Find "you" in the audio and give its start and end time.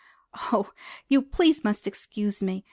1.09-1.21